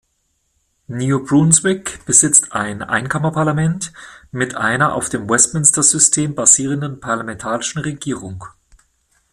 New 0.87 1.23
Brunswick 1.23 2.03
besitzt 2.07 2.53
ein 2.53 2.81
Einkammernparlament 2.81 3.93
mit 4.31 4.55
einer 4.55 4.95
auf 4.95 5.09
dem 5.09 5.29
Westminster-System 5.29 6.33
basierenden 6.33 6.99
parlamentarischen 6.99 7.83
Regierung. 7.83 8.43